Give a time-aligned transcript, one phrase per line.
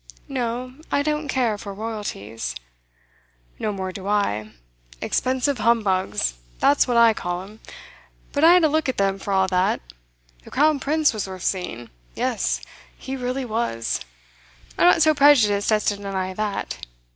[0.27, 0.73] 'No.
[0.91, 2.55] I don't care for Royalties.'
[3.59, 4.49] 'No more do I.
[4.99, 7.59] Expensive humbugs, that's what I call 'em.
[8.31, 9.79] But I had a look at them, for all that.
[10.43, 12.61] The Crown Prince was worth seeing; yes,
[12.97, 13.99] he really was.
[14.75, 16.79] I'm not so prejudiced as to deny that.